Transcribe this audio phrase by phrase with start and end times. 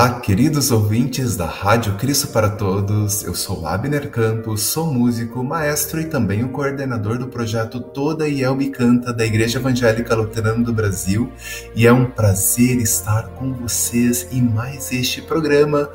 [0.00, 3.22] Olá, queridos ouvintes da Rádio Cristo para Todos.
[3.22, 8.70] Eu sou Abner Campos, sou músico, maestro e também o coordenador do projeto Toda Yelbe
[8.70, 11.30] Canta da Igreja Evangélica Luterana do Brasil,
[11.76, 15.90] e é um prazer estar com vocês em mais este programa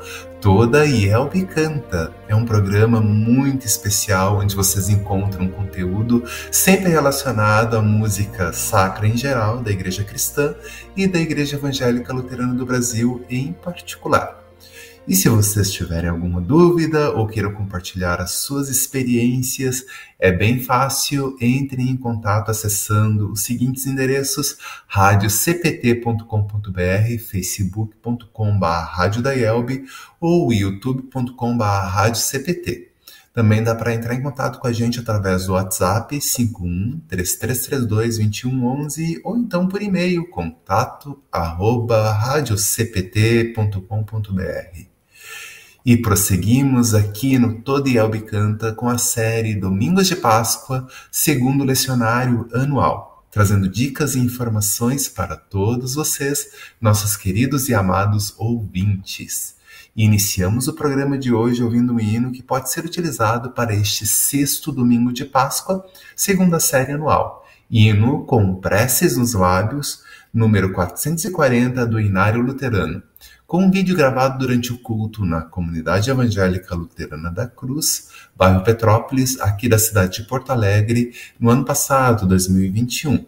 [0.46, 2.14] Toda Yelbe Canta.
[2.28, 6.22] É um programa muito especial onde vocês encontram conteúdo
[6.52, 10.54] sempre relacionado à música sacra em geral da Igreja Cristã
[10.96, 14.45] e da Igreja Evangélica Luterana do Brasil em particular.
[15.08, 19.86] E se vocês tiverem alguma dúvida ou queiram compartilhar as suas experiências,
[20.18, 29.84] é bem fácil, entrem em contato acessando os seguintes endereços: radiocpt.com.br, facebook.com.br
[30.20, 32.90] ou youtube.com.br radiocpt.
[33.32, 39.20] Também dá para entrar em contato com a gente através do WhatsApp 51 3332 2111
[39.22, 44.95] ou então por e-mail contato arroba radiocpt.com.br.
[45.86, 52.48] E prosseguimos aqui no Todo Yelbe Canta com a série Domingos de Páscoa, segundo lecionário
[52.52, 56.48] anual, trazendo dicas e informações para todos vocês,
[56.80, 59.54] nossos queridos e amados ouvintes.
[59.94, 64.04] E iniciamos o programa de hoje ouvindo um hino que pode ser utilizado para este
[64.04, 67.46] sexto domingo de Páscoa, segundo a série anual.
[67.70, 70.02] Hino com preces nos lábios,
[70.36, 73.02] número 440 do Inário Luterano
[73.46, 79.40] com um vídeo gravado durante o culto na Comunidade Evangélica Luterana da Cruz, bairro Petrópolis,
[79.40, 83.24] aqui da cidade de Porto Alegre, no ano passado, 2021.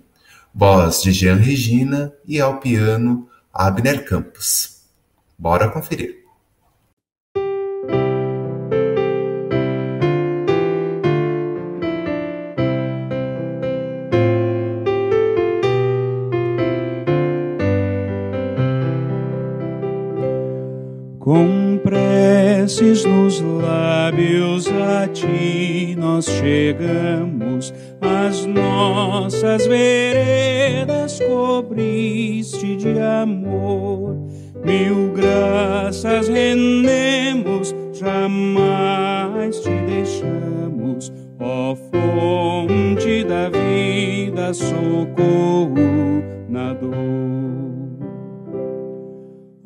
[0.55, 4.83] Voz de Jean Regina e ao piano Abner Campos.
[5.39, 6.18] Bora conferir.
[25.21, 34.17] Ti nós chegamos, as nossas veredas cobriste de amor.
[34.65, 46.99] Mil graças rendemos, jamais te deixamos, ó fonte da vida, socorro na dor.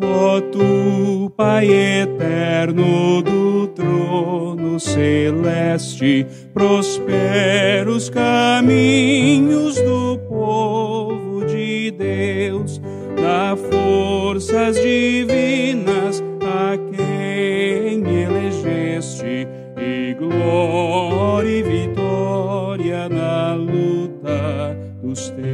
[0.00, 12.80] Ó tu, Pai eterno do trono celeste, prosperos caminhos do povo de Deus,
[13.20, 25.52] dá forças divinas a quem elegeste, e glória e vitória na luta dos teus.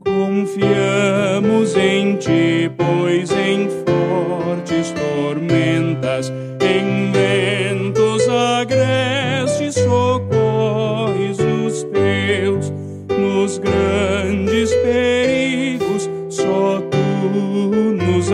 [0.00, 3.68] Confiamos em ti, pois em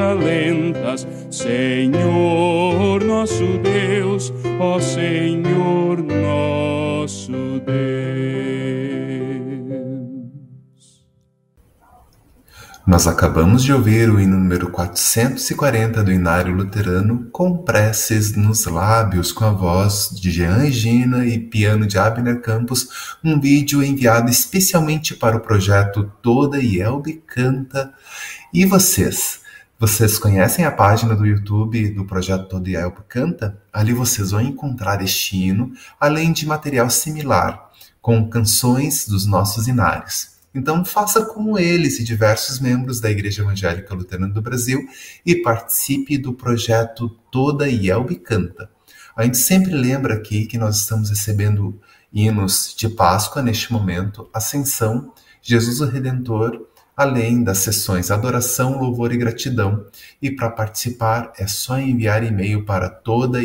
[0.07, 7.33] alentas, Senhor nosso Deus, ó Senhor nosso
[7.65, 7.87] Deus.
[12.87, 19.33] Nós acabamos de ouvir o hino número 440 do Inário Luterano com preces nos lábios
[19.33, 25.17] com a voz de Jean Regina e piano de Abner Campos, um vídeo enviado especialmente
[25.17, 27.93] para o projeto Toda Yelbe Canta.
[28.55, 29.45] E vocês?
[29.79, 33.63] Vocês conhecem a página do YouTube do projeto Todo Yelbe Canta?
[33.71, 35.71] Ali vocês vão encontrar este hino,
[36.01, 37.71] além de material similar,
[38.01, 40.39] com canções dos nossos inários.
[40.55, 44.83] Então faça como eles e diversos membros da Igreja Evangélica Luterana do Brasil
[45.27, 48.71] e participe do projeto Toda Yelbe Canta.
[49.15, 51.79] A gente sempre lembra aqui que nós estamos recebendo
[52.11, 55.13] hinos de Páscoa neste momento, Ascensão,
[55.43, 59.85] Jesus o Redentor, além das sessões Adoração, Louvor e Gratidão.
[60.23, 63.39] E para participar é só enviar e-mail para toda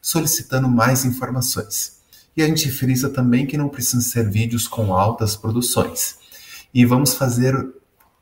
[0.00, 2.00] solicitando mais informações.
[2.34, 6.18] E a gente frisa também que não precisam ser vídeos com altas produções.
[6.72, 7.54] E vamos fazer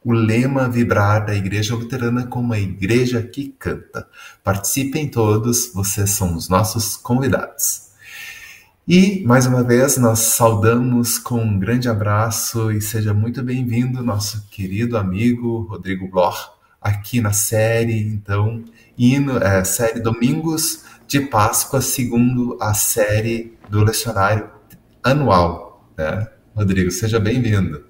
[0.04, 4.08] o lema vibrar da Igreja Luterana como a igreja que canta.
[4.42, 7.87] Participem todos, vocês são os nossos convidados.
[8.90, 14.48] E, mais uma vez, nós saudamos com um grande abraço e seja muito bem-vindo, nosso
[14.48, 16.48] querido amigo Rodrigo Bloch,
[16.80, 18.64] aqui na série, então,
[18.96, 24.48] hino, é, série Domingos de Páscoa, segundo a série do lecionário
[25.04, 25.86] anual.
[25.94, 26.26] Né?
[26.56, 27.84] Rodrigo, seja bem-vindo.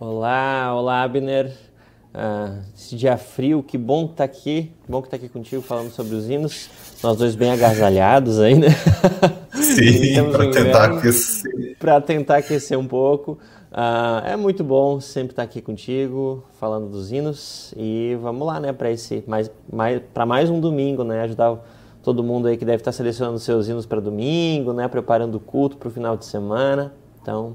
[0.00, 1.67] Olá, olá, Abner.
[2.14, 5.60] Uh, esse dia frio, que bom estar tá aqui, que bom que tá aqui contigo
[5.60, 6.68] falando sobre os hinos.
[7.02, 8.68] Nós dois bem agasalhados aí, né?
[9.54, 11.76] Sim, para tentar aquecer.
[11.78, 13.38] Para tentar aquecer um pouco.
[13.70, 17.74] Uh, é muito bom sempre estar tá aqui contigo, falando dos hinos.
[17.76, 21.22] E vamos lá, né, para esse mais, mais, para mais um domingo, né?
[21.22, 21.58] Ajudar
[22.02, 24.88] todo mundo aí que deve estar tá selecionando seus hinos para domingo, né?
[24.88, 26.94] Preparando o culto para o final de semana.
[27.20, 27.54] Então,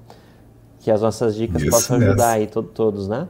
[0.80, 2.42] que as nossas dicas Isso possam ajudar mesmo.
[2.42, 3.28] aí to todos, né?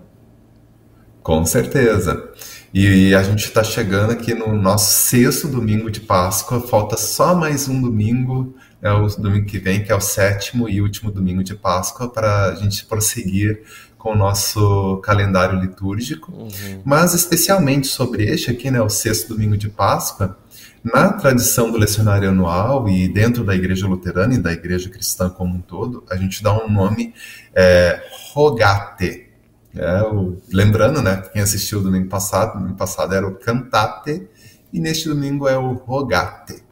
[1.23, 2.29] Com certeza.
[2.73, 6.59] E a gente está chegando aqui no nosso sexto domingo de Páscoa.
[6.59, 10.81] Falta só mais um domingo, é o domingo que vem, que é o sétimo e
[10.81, 13.61] último domingo de Páscoa, para a gente prosseguir
[13.97, 16.33] com o nosso calendário litúrgico.
[16.33, 16.81] Uhum.
[16.83, 20.37] Mas especialmente sobre este aqui, né, o sexto domingo de Páscoa,
[20.83, 25.55] na tradição do lecionário anual e dentro da igreja luterana e da igreja cristã como
[25.55, 27.13] um todo, a gente dá um nome
[27.55, 28.03] é,
[28.33, 29.32] rogate.
[29.75, 34.27] É, o, lembrando, né, quem assistiu o domingo passado, domingo passado era o cantate
[34.71, 36.63] e neste domingo é o rogate.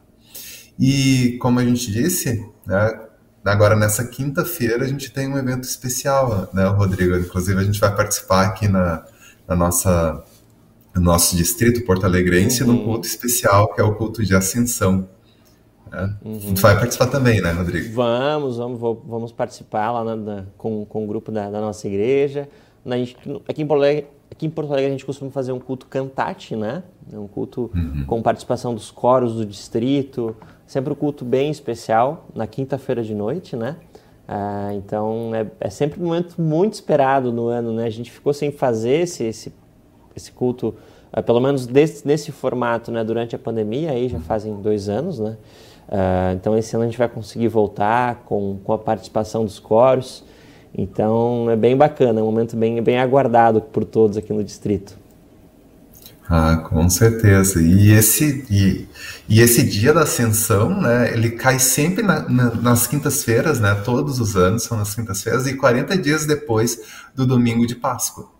[0.78, 3.00] E como a gente disse, né,
[3.44, 7.16] agora nessa quinta-feira a gente tem um evento especial, né, Rodrigo?
[7.16, 9.04] Inclusive a gente vai participar aqui na,
[9.46, 10.24] na nossa
[10.94, 12.72] no nosso distrito porto-alegrense uhum.
[12.72, 15.08] num culto especial, que é o culto de ascensão.
[15.90, 16.16] Né?
[16.24, 16.54] Uhum.
[16.54, 17.94] Tu vai participar também, né, Rodrigo?
[17.94, 22.48] Vamos, vamos, vamos participar lá na, na, com, com o grupo da, da nossa igreja.
[22.84, 22.96] Na,
[23.48, 26.56] aqui, em Porto Alegre, aqui em Porto Alegre a gente costuma fazer um culto cantate,
[26.56, 26.82] né?
[27.12, 28.04] É um culto uhum.
[28.06, 30.36] com participação dos coros do distrito,
[30.66, 33.76] sempre um culto bem especial, na quinta-feira de noite, né?
[34.26, 37.84] Ah, então é, é, sempre um momento muito esperado no ano, né?
[37.84, 39.52] A gente ficou sem fazer esse, esse
[40.14, 40.74] esse culto,
[41.16, 45.18] uh, pelo menos desse, nesse formato, né, durante a pandemia, aí já fazem dois anos,
[45.18, 45.36] né?
[45.88, 50.24] Uh, então esse ano a gente vai conseguir voltar com, com a participação dos coros.
[50.76, 55.02] Então é bem bacana, é um momento bem, bem aguardado por todos aqui no distrito.
[56.28, 57.60] Ah, com certeza.
[57.60, 58.88] E esse, e,
[59.28, 64.18] e esse dia da ascensão, né, ele cai sempre na, na, nas quintas-feiras, né, todos
[64.18, 66.80] os anos são nas quintas-feiras, e 40 dias depois
[67.14, 68.30] do domingo de Páscoa.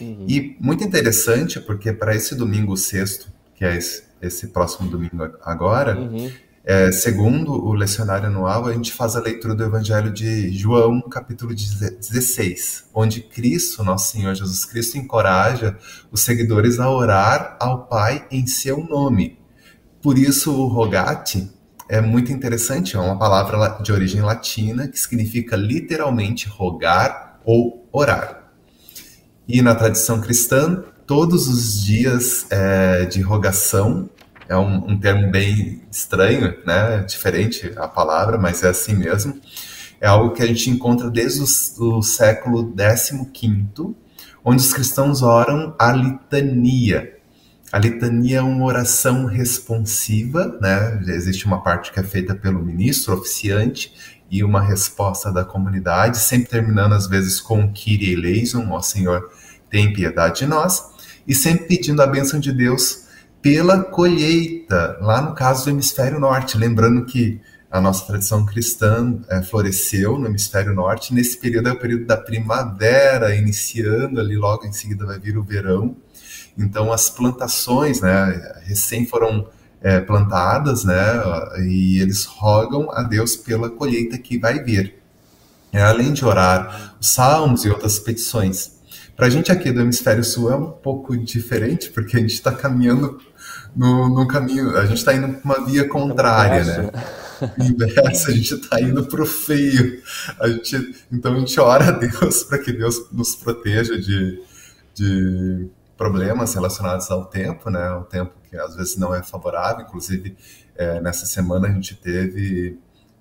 [0.00, 0.24] Uhum.
[0.28, 5.96] E muito interessante, porque para esse domingo sexto, que é esse, esse próximo domingo agora,
[5.96, 6.30] uhum.
[6.68, 11.54] É, segundo o lecionário anual, a gente faz a leitura do Evangelho de João, capítulo
[11.54, 15.78] 16, onde Cristo, nosso Senhor Jesus Cristo, encoraja
[16.10, 19.38] os seguidores a orar ao Pai em seu nome.
[20.02, 21.48] Por isso, o rogate
[21.88, 28.50] é muito interessante, é uma palavra de origem latina que significa literalmente rogar ou orar.
[29.46, 34.10] E na tradição cristã, todos os dias é, de rogação,
[34.48, 37.04] é um, um, termo bem estranho, né?
[37.06, 39.40] diferente a palavra, mas é assim mesmo.
[40.00, 43.94] É algo que a gente encontra desde o, século XV,
[44.44, 47.16] onde os cristãos oram a litania.
[47.72, 51.02] A litania é uma oração responsiva, né?
[51.08, 53.92] Existe uma parte que é feita pelo ministro oficiante
[54.30, 59.30] e uma resposta da comunidade, sempre terminando às vezes com Kyrie eleison, ó Senhor,
[59.70, 60.90] tem piedade de nós,
[61.26, 63.05] e sempre pedindo a bênção de Deus
[63.46, 67.40] pela colheita, lá no caso do hemisfério norte, lembrando que
[67.70, 72.16] a nossa tradição cristã é, floresceu no hemisfério norte, nesse período é o período da
[72.16, 75.96] primavera, iniciando ali, logo em seguida vai vir o verão,
[76.58, 79.46] então as plantações, né, recém foram
[79.80, 80.96] é, plantadas, né,
[81.68, 84.96] e eles rogam a Deus pela colheita que vai vir.
[85.72, 88.75] É, além de orar os salmos e outras petições.
[89.16, 92.52] Para a gente aqui do Hemisfério Sul é um pouco diferente, porque a gente está
[92.52, 93.18] caminhando
[93.74, 96.90] no, no, caminho, a gente está indo para uma via contrária, né?
[97.58, 100.02] Inversa, a gente está indo para o feio.
[100.38, 104.42] A gente, então a gente ora a Deus para que Deus nos proteja de,
[104.94, 107.90] de problemas relacionados ao tempo, né?
[107.92, 109.86] O tempo que às vezes não é favorável.
[109.86, 110.36] Inclusive,
[110.76, 112.78] é, nessa semana a gente teve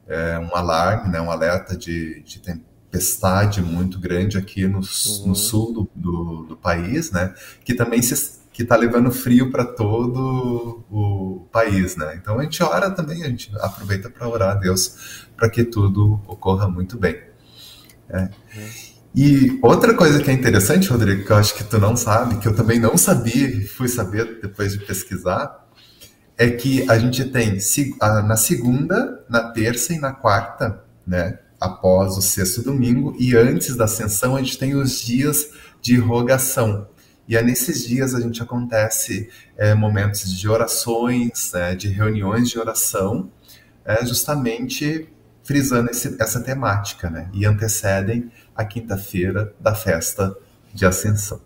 [0.08, 1.22] é, um alarme, né?
[1.22, 2.40] um alerta de, de
[2.96, 5.28] tempestade muito grande aqui no, uhum.
[5.28, 7.34] no sul do, do, do, país, né?
[7.64, 12.18] Que também se, que está levando frio para todo o país, né?
[12.22, 16.22] Então a gente ora também, a gente aproveita para orar a Deus para que tudo
[16.26, 17.22] ocorra muito bem.
[18.10, 18.22] É.
[18.22, 18.70] Uhum.
[19.14, 22.48] E outra coisa que é interessante, Rodrigo, que eu acho que tu não sabe, que
[22.48, 25.66] eu também não sabia e fui saber depois de pesquisar,
[26.38, 27.58] é que a gente tem
[28.28, 31.40] na segunda, na terça e na quarta, né?
[31.60, 35.50] Após o sexto domingo e antes da ascensão, a gente tem os dias
[35.82, 36.88] de rogação.
[37.28, 42.60] E é nesses dias a gente acontece é, momentos de orações, é, de reuniões de
[42.60, 43.32] oração,
[43.84, 45.10] é, justamente
[45.44, 47.30] frisando esse, essa temática, né?
[47.34, 50.36] E antecedem a quinta-feira da festa
[50.74, 51.40] de Ascensão.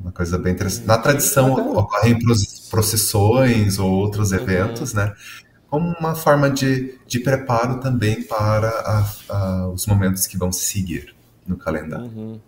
[0.00, 0.86] Uma coisa bem interessante.
[0.86, 2.18] Na tradição ocorrem
[2.70, 4.38] procissões ou outros uhum.
[4.38, 5.14] eventos, né?
[5.72, 10.66] Como uma forma de, de preparo também para a, a, os momentos que vão se
[10.66, 11.14] seguir
[11.46, 12.04] no calendário.
[12.04, 12.38] Uhum.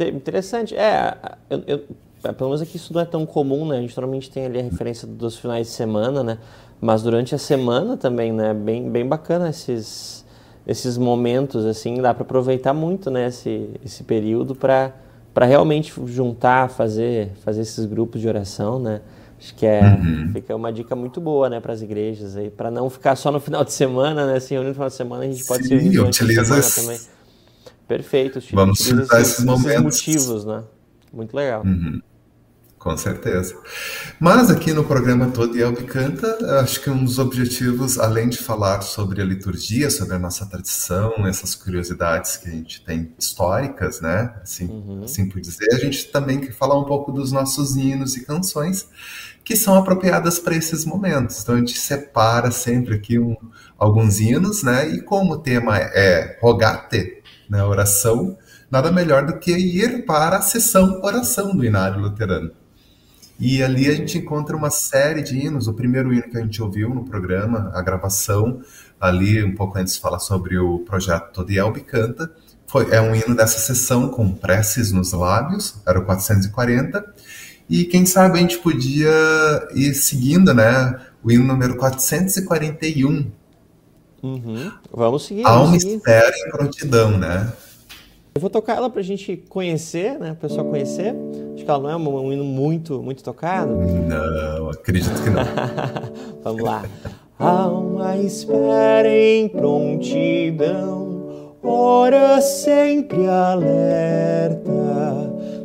[0.00, 0.74] Interessante.
[0.74, 1.14] É,
[1.50, 3.76] eu, eu, pelo menos aqui isso não é tão comum, né?
[3.76, 6.38] A gente normalmente tem ali a referência dos finais de semana, né?
[6.80, 8.54] Mas durante a semana também, né?
[8.54, 10.24] Bem, bem bacana esses,
[10.66, 13.26] esses momentos, assim, dá para aproveitar muito, né?
[13.26, 14.94] Esse, esse período para
[15.34, 19.02] para realmente juntar, fazer, fazer esses grupos de oração, né?
[19.38, 20.30] Acho que é uhum.
[20.32, 23.38] fica uma dica muito boa, né, para as igrejas aí, para não ficar só no
[23.38, 24.40] final de semana, né?
[24.40, 26.80] Se reunir no final de semana, a gente pode se reunir durante a semana esse...
[26.80, 27.00] também.
[27.86, 28.40] Perfeito.
[28.52, 29.82] Vamos utilizar esses, esses momentos.
[29.82, 30.64] motivos, né?
[31.12, 31.62] Muito legal.
[31.64, 32.02] Uhum.
[32.88, 33.54] Com certeza.
[34.18, 38.80] Mas aqui no programa Todo Elbe Canta, acho que um dos objetivos, além de falar
[38.80, 44.34] sobre a liturgia, sobre a nossa tradição, essas curiosidades que a gente tem históricas, né?
[44.42, 45.04] Assim, uhum.
[45.04, 48.88] assim por dizer, a gente também quer falar um pouco dos nossos hinos e canções
[49.44, 51.42] que são apropriadas para esses momentos.
[51.42, 53.36] Então a gente separa sempre aqui um,
[53.76, 54.88] alguns hinos, né?
[54.88, 57.62] E como o tema é rogate, né?
[57.62, 58.38] Oração,
[58.70, 62.57] nada melhor do que ir para a sessão oração do Inário Luterano.
[63.38, 65.68] E ali a gente encontra uma série de hinos.
[65.68, 68.60] O primeiro hino que a gente ouviu no programa, a gravação,
[69.00, 72.32] ali um pouco antes de falar sobre o projeto Todielbe Canta,
[72.66, 77.14] foi, é um hino dessa sessão com preces nos lábios, era o 440.
[77.70, 79.08] E quem sabe a gente podia
[79.74, 80.98] ir seguindo, né?
[81.22, 83.30] O hino número 441.
[84.22, 84.72] Uhum.
[84.92, 85.46] Vamos seguir.
[85.46, 87.52] Há uma espera em prontidão, né?
[88.34, 90.32] Eu vou tocar ela para a gente conhecer, né?
[90.32, 91.14] O pessoal conhecer.
[91.68, 93.74] Ela não é um hino muito, muito tocado.
[93.74, 95.42] Não, acredito que não.
[96.42, 96.82] Vamos lá.
[97.38, 104.72] Uma espera em prontidão, ora sempre alerta,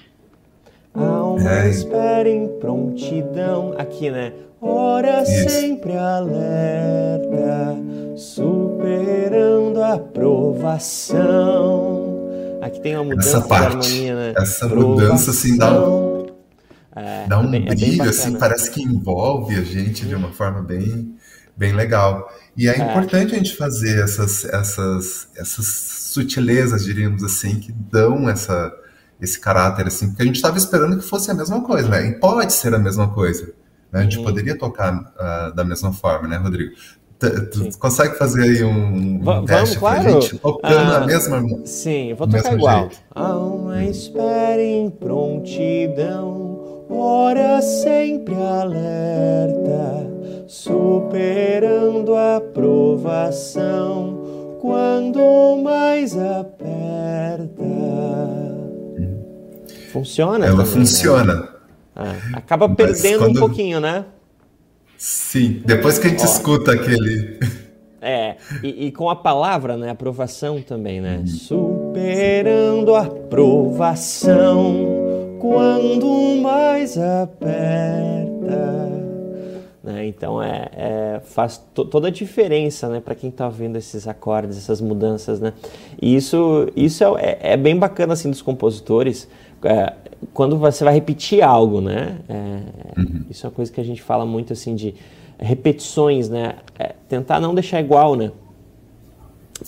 [0.94, 1.68] Há uma é.
[1.68, 3.74] espera em prontidão.
[3.76, 4.32] Aqui, né?
[4.60, 5.48] Ora Isso.
[5.50, 7.76] sempre alerta,
[8.16, 11.32] superando a provação.
[12.62, 14.34] Aqui tem uma mudança essa parte, harmonia, né?
[14.36, 14.90] Essa provação.
[14.90, 16.26] mudança, assim, dá um,
[16.94, 21.12] é, dá um é brilho, assim, parece que envolve a gente de uma forma bem,
[21.56, 22.32] bem legal.
[22.56, 28.30] E é, é, importante a gente fazer essas, essas, essas sutilezas, diríamos assim, que dão
[28.30, 28.72] essa,
[29.20, 32.06] esse caráter, assim, porque a gente estava esperando que fosse a mesma coisa, né?
[32.06, 33.52] E pode ser a mesma coisa.
[33.90, 34.00] Né?
[34.00, 34.24] A gente uhum.
[34.24, 36.74] poderia tocar uh, da mesma forma, né, Rodrigo?
[37.30, 40.02] Tu consegue fazer aí um, um teste claro.
[40.02, 40.38] pra gente?
[40.38, 42.80] Tocando ah, a mesma Sim, eu vou tocar igual.
[42.80, 42.98] Jeito.
[43.14, 50.06] Há uma espera em prontidão, ora sempre alerta,
[50.46, 54.18] superando a provação,
[54.60, 57.62] quando mais aperta.
[59.92, 60.46] Funciona.
[60.46, 60.80] Ela também, né?
[60.80, 61.34] funciona.
[61.34, 61.48] Né?
[61.94, 63.36] Ah, acaba Mas perdendo quando...
[63.36, 64.06] um pouquinho, né?
[65.04, 66.24] Sim, depois que a gente Ó.
[66.24, 67.40] escuta aquele.
[68.04, 69.88] É, e, e, com a palavra, né?
[69.88, 71.18] Aprovação também, né?
[71.18, 71.26] Uhum.
[71.28, 74.74] Superando a aprovação
[75.38, 78.32] quando mais aperta.
[79.84, 80.06] Né?
[80.08, 84.80] Então é, é faz toda a diferença né, para quem está vendo esses acordes, essas
[84.80, 85.38] mudanças.
[85.38, 85.52] Né?
[86.00, 89.28] E isso, isso é, é, é bem bacana assim, dos compositores.
[89.62, 89.92] É,
[90.32, 92.18] quando você vai repetir algo, né?
[92.28, 93.24] É, uhum.
[93.30, 94.94] Isso é uma coisa que a gente fala muito assim de
[95.38, 96.56] repetições, né?
[96.78, 98.30] É, tentar não deixar igual, né?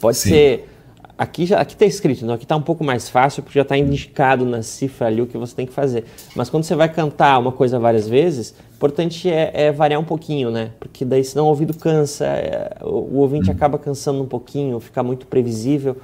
[0.00, 0.30] Pode Sim.
[0.30, 0.68] ser
[1.16, 2.34] aqui já aqui está escrito, né?
[2.34, 5.38] aqui está um pouco mais fácil porque já está indicado na cifra ali o que
[5.38, 6.04] você tem que fazer.
[6.34, 10.50] Mas quando você vai cantar uma coisa várias vezes, importante é, é, variar um pouquinho,
[10.50, 10.73] né?
[10.78, 13.54] Porque daí senão o ouvido cansa, é, o, o, ouvinte uhum.
[13.54, 15.96] acaba cansando um pouquinho, fica muito previsível.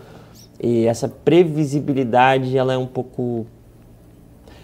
[0.63, 3.47] E essa previsibilidade, ela é um pouco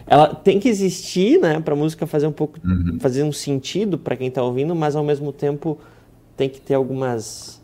[0.07, 2.99] ela tem que existir, né, para a música fazer um pouco, uhum.
[3.01, 5.79] fazer um sentido para quem está ouvindo, mas ao mesmo tempo
[6.37, 7.57] tem que ter algumas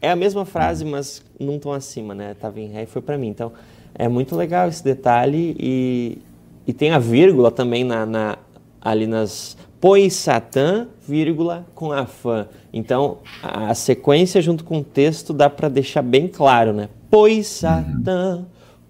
[0.00, 2.34] é a mesma frase, mas num tom acima, né?
[2.34, 3.28] Tava em ré e foi para mim.
[3.28, 3.52] Então,
[3.94, 6.18] é muito legal esse detalhe e,
[6.66, 8.38] e tem a vírgula também na, na
[8.80, 12.48] ali nas pois Satã, vírgula, com a fã.
[12.72, 16.88] Então, a sequência junto com o texto dá para deixar bem claro, né?
[17.10, 18.44] Pois Satã,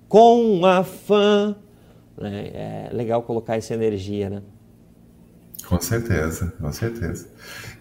[0.09, 1.55] com afã.
[2.17, 2.51] Né?
[2.53, 4.43] É legal colocar essa energia, né?
[5.67, 7.27] Com certeza, com certeza.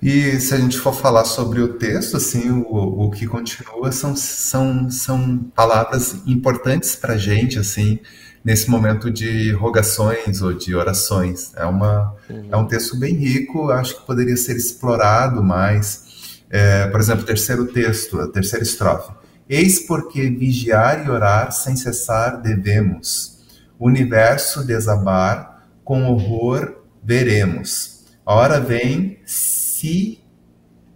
[0.01, 4.13] E se a gente for falar sobre o texto, assim, o, o que continua são,
[4.13, 7.99] são, são palavras importantes para a gente, assim,
[8.43, 11.53] nesse momento de rogações ou de orações.
[11.55, 12.49] É, uma, uhum.
[12.51, 16.41] é um texto bem rico, acho que poderia ser explorado mais.
[16.49, 19.11] É, por exemplo, terceiro texto, a terceira estrofe.
[19.49, 23.37] Eis porque vigiar e orar sem cessar devemos.
[23.79, 28.03] O universo desabar, com horror veremos.
[28.25, 30.19] A hora vem, se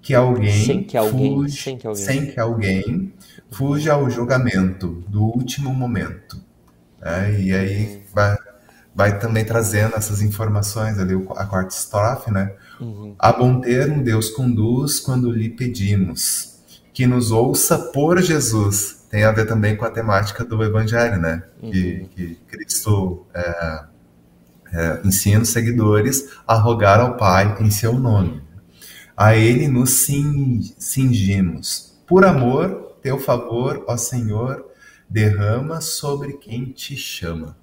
[0.01, 3.13] que alguém, sem que alguém, fuge, sem que alguém, sem que alguém
[3.51, 6.43] fuja ao julgamento do último momento.
[7.01, 8.35] É, e aí vai,
[8.93, 12.51] vai também trazendo essas informações ali, a quarta estrofe, né?
[12.81, 13.15] Uhum.
[13.17, 16.50] A bom termo Deus conduz quando lhe pedimos
[17.01, 19.07] que nos ouça por Jesus.
[19.09, 21.41] Tem a ver também com a temática do Evangelho, né?
[21.59, 21.71] Uhum.
[21.71, 23.83] Que, que, Cristo é,
[24.71, 28.43] é, ensina os seguidores a rogar ao Pai em seu nome.
[29.17, 29.89] A Ele nos
[30.77, 31.99] cingimos.
[32.05, 34.63] Por amor, teu favor, ó Senhor,
[35.09, 37.57] derrama sobre quem te chama.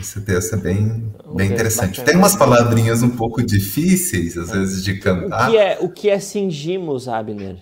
[0.00, 2.00] Esse texto é bem, bem interessante.
[2.00, 2.06] Bacana.
[2.06, 5.48] Tem umas palavrinhas um pouco difíceis, às vezes, de cantar.
[5.48, 7.56] O que é, o que é cingimos, Abner?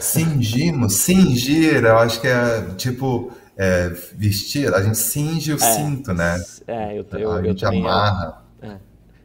[0.00, 6.12] Cingimos, cingir, eu acho que é tipo é, vestir, a gente cinge o é, cinto,
[6.12, 6.42] né?
[6.66, 8.42] É, eu, eu, a gente eu amarra.
[8.62, 8.76] É,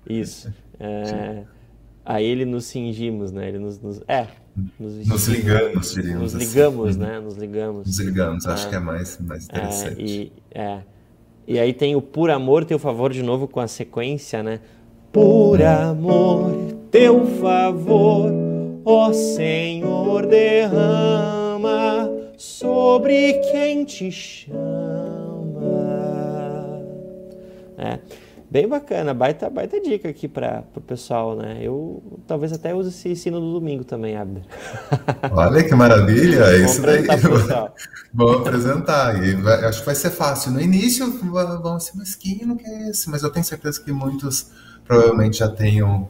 [0.08, 0.54] isso.
[0.80, 1.44] É,
[2.06, 3.48] a ele nos cingimos, né?
[3.48, 4.28] Ele nos, nos é,
[4.80, 6.34] nos, nos, ligamos, diríamos.
[6.34, 7.00] Nos ligamos, assim.
[7.00, 7.20] né?
[7.20, 7.88] Nos ligamos.
[7.88, 8.70] Nos ligamos, acho é.
[8.70, 10.02] que é mais, mais é, interessante.
[10.02, 10.80] e, é.
[11.50, 14.60] E aí tem o por amor, teu favor de novo com a sequência, né?
[15.12, 16.52] Por amor,
[16.92, 18.32] teu favor,
[18.86, 22.08] ó Senhor, derrama
[22.38, 24.60] sobre quem te chama.
[27.80, 27.98] É.
[28.52, 31.58] Bem bacana, baita, baita dica aqui para o pessoal, né?
[31.62, 34.44] Eu talvez até use esse ensino no domingo também, Abner.
[35.32, 37.04] Olha que maravilha, isso daí.
[38.14, 39.24] Vamos apresentar.
[39.24, 40.52] E vai, acho que vai ser fácil.
[40.52, 43.10] No início vão ser, mas que não que é esse?
[43.10, 44.48] Mas eu tenho certeza que muitos
[44.86, 46.10] provavelmente já tenham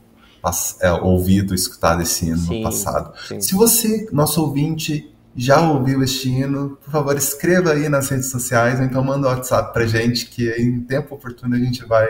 [0.81, 3.13] é, ouvido, escutado esse hino sim, no passado.
[3.27, 3.41] Sim.
[3.41, 8.79] Se você, nosso ouvinte, já ouviu este hino, por favor, escreva aí nas redes sociais,
[8.79, 12.07] ou então manda um WhatsApp pra gente, que em tempo oportuno a gente vai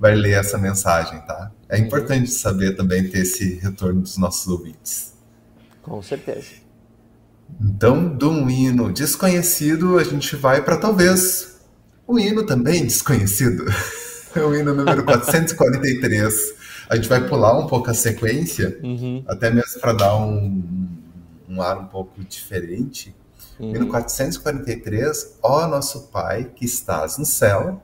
[0.00, 1.52] vai ler essa mensagem, tá?
[1.68, 5.12] É importante saber também ter esse retorno dos nossos ouvintes.
[5.82, 6.59] Com certeza.
[7.60, 11.58] Então, de um hino desconhecido, a gente vai para talvez
[12.06, 13.64] um hino também desconhecido.
[14.32, 16.54] É o hino número 443
[16.90, 19.22] a gente vai pular um pouco a sequência, Uhum.
[19.28, 20.60] até mesmo para dar um,
[21.48, 23.14] um ar um pouco diferente.
[23.60, 23.76] Uhum.
[23.76, 27.80] E no 443, ó nosso Pai que estás no céu,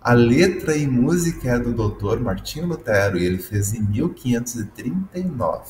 [0.00, 5.64] a letra e música é do doutor Martinho Lutero e ele fez em 1539.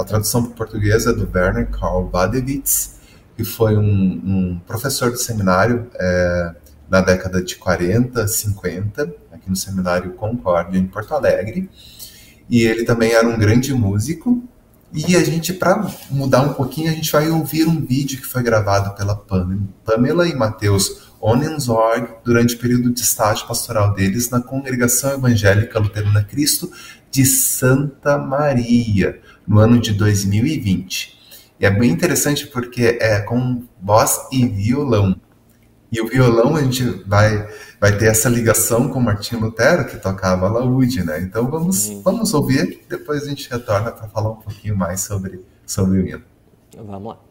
[0.00, 2.96] A tradução para português é do Werner Karl Badewitz,
[3.36, 6.54] que foi um, um professor do seminário é,
[6.88, 11.68] na década de 40, 50, aqui no Seminário Concórdia, em Porto Alegre.
[12.48, 14.42] E ele também era um grande músico.
[14.92, 18.42] E a gente, para mudar um pouquinho, a gente vai ouvir um vídeo que foi
[18.42, 24.40] gravado pela Pam- Pamela e Matheus Onenzorg durante o período de estágio pastoral deles na
[24.40, 26.72] Congregação Evangélica Luterana Cristo
[27.10, 31.18] de Santa Maria, no ano de 2020.
[31.58, 35.20] E é bem interessante porque é com voz e violão.
[35.90, 37.48] E o violão a gente vai,
[37.80, 41.20] vai ter essa ligação com Martinho Lutero, que tocava alaúde, né?
[41.20, 45.98] Então vamos, vamos ouvir, depois a gente retorna para falar um pouquinho mais sobre, sobre
[45.98, 46.22] o hino.
[46.76, 47.29] Vamos lá.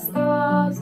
[0.00, 0.80] Que estás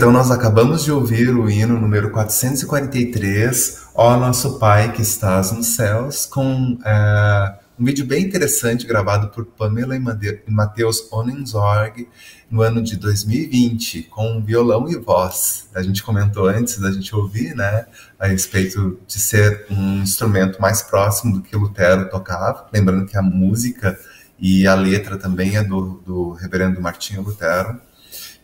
[0.00, 5.66] Então nós acabamos de ouvir o hino número 443, Ó Nosso Pai que estás nos
[5.66, 12.08] céus, com é, um vídeo bem interessante gravado por Pamela e Matheus Onenzorg
[12.50, 15.68] no ano de 2020, com violão e voz.
[15.74, 17.84] A gente comentou antes da gente ouvir, né,
[18.18, 23.22] a respeito de ser um instrumento mais próximo do que Lutero tocava, lembrando que a
[23.22, 24.00] música
[24.38, 27.78] e a letra também é do, do reverendo Martinho Lutero.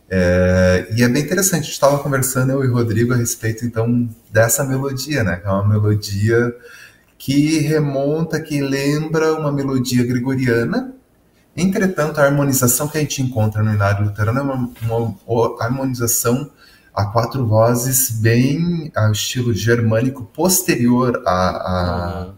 [0.09, 3.65] É, e é bem interessante, a gente estava conversando, eu e o Rodrigo, a respeito
[3.65, 5.37] então dessa melodia, né?
[5.37, 6.55] Que é uma melodia
[7.17, 10.93] que remonta, que lembra uma melodia gregoriana.
[11.55, 14.71] Entretanto, a harmonização que a gente encontra no Inário Luterano é uma,
[15.27, 16.51] uma harmonização
[16.93, 22.33] a quatro vozes bem ao estilo germânico posterior a, a,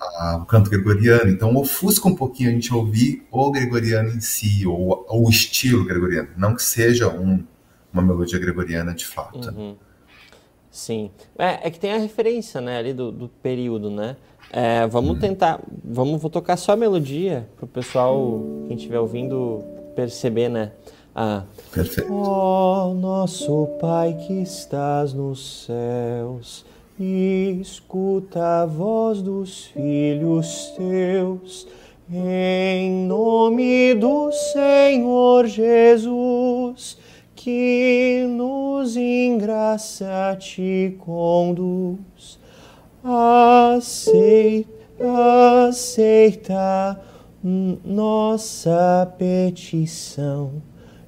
[0.00, 1.30] uhum o canto gregoriano.
[1.30, 5.84] Então, ofusca um pouquinho a gente ouvir o gregoriano em si, ou, ou o estilo
[5.84, 6.28] gregoriano.
[6.36, 7.44] Não que seja um,
[7.92, 9.48] uma melodia gregoriana de fato.
[9.50, 9.76] Uhum.
[10.70, 11.10] Sim.
[11.36, 14.16] É, é, que tem a referência né, ali do, do período, né?
[14.50, 15.18] É, vamos uhum.
[15.18, 15.60] tentar.
[15.84, 19.62] Vamos vou tocar só a melodia para o pessoal, quem estiver ouvindo,
[19.94, 20.72] perceber, né?
[21.14, 22.12] Ah, Perfeito.
[22.12, 26.64] Ó oh, nosso Pai que estás nos céus
[27.00, 31.66] escuta a voz dos filhos teus,
[32.10, 36.98] em nome do Senhor Jesus,
[37.36, 42.38] que nos engraça te conduz.
[43.04, 44.68] Aceita,
[45.46, 47.00] aceita
[47.84, 50.60] nossa petição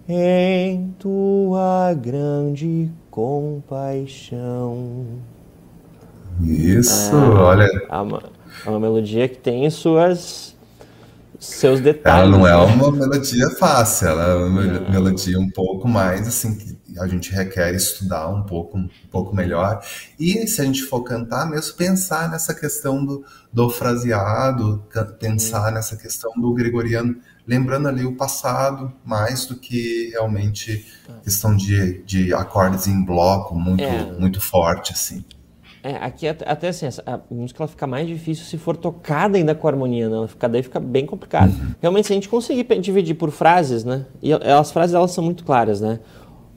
[0.09, 4.87] em tua grande compaixão.
[6.43, 7.69] Isso, é, olha.
[7.89, 8.23] É uma,
[8.67, 10.51] é uma melodia que tem suas
[11.41, 12.29] seus detalhes.
[12.29, 12.75] Ela não é né?
[12.75, 14.91] uma melodia fácil, ela é uma não.
[14.91, 19.83] melodia um pouco mais assim que a gente requer estudar um pouco, um pouco melhor.
[20.19, 24.85] E se a gente for cantar, mesmo pensar nessa questão do, do fraseado,
[25.19, 25.75] pensar hum.
[25.75, 31.15] nessa questão do gregoriano, lembrando ali o passado mais do que realmente tá.
[31.25, 34.13] questão de, de acordes em bloco muito, é.
[34.19, 35.25] muito forte, assim.
[35.83, 39.67] É, aqui até assim, a música ela fica mais difícil se for tocada ainda com
[39.67, 40.17] harmonia, né?
[40.17, 41.53] Ela fica, daí fica bem complicado.
[41.53, 41.75] Uhum.
[41.81, 44.05] Realmente, se a gente conseguir dividir por frases, né?
[44.23, 46.01] E as frases elas são muito claras, né?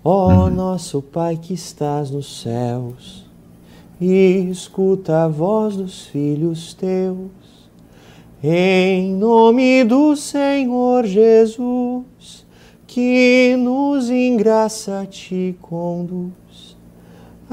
[0.04, 3.26] Ó oh, nosso Pai que estás nos céus,
[4.02, 7.32] e escuta a voz dos filhos teus,
[8.44, 12.46] em nome do Senhor Jesus,
[12.86, 16.43] que nos engraça te conduz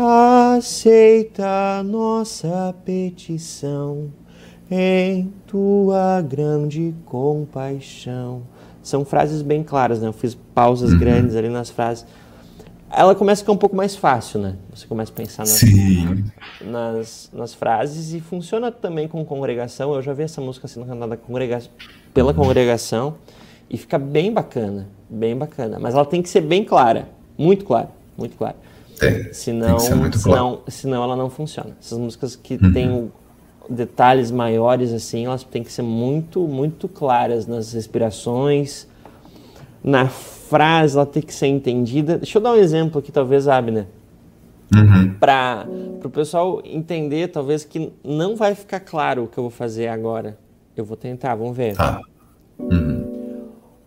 [0.03, 4.11] aceita nossa petição
[4.71, 8.43] em tua grande compaixão.
[8.83, 10.09] São frases bem claras, né?
[10.09, 10.99] Eu fiz pausas uhum.
[10.99, 12.07] grandes ali nas frases.
[12.91, 14.57] Ela começa a ficar um pouco mais fácil, né?
[14.75, 15.61] Você começa a pensar nas,
[16.61, 19.95] nas, nas, frases e funciona também com congregação.
[19.95, 21.63] Eu já vi essa música sendo cantada congrega
[22.15, 23.17] pela congregação
[23.69, 25.79] e fica bem bacana, bem bacana.
[25.79, 28.57] Mas ela tem que ser bem clara, muito clara, muito clara.
[29.01, 29.33] Tem.
[29.33, 30.63] Senão, tem muito senão, claro.
[30.69, 31.71] senão ela não funciona.
[31.81, 32.73] Essas músicas que uhum.
[32.73, 33.13] têm
[33.69, 38.87] detalhes maiores assim, elas têm que ser muito, muito claras nas respirações,
[39.83, 42.19] na frase, ela tem que ser entendida.
[42.19, 43.87] Deixa eu dar um exemplo aqui, talvez, Abner.
[44.75, 45.15] Uhum.
[45.15, 45.67] Para
[46.05, 50.37] o pessoal entender, talvez, que não vai ficar claro o que eu vou fazer agora.
[50.77, 51.75] Eu vou tentar, vamos ver.
[51.75, 52.01] Tá.
[52.59, 53.00] Uhum.